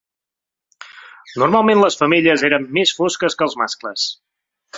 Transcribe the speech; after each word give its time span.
Normalment 1.43 1.81
les 1.83 1.99
femelles 1.99 2.47
eren 2.49 2.67
més 2.79 2.95
fosques 3.01 3.39
que 3.43 3.47
els 3.49 3.59
mascles. 3.65 4.09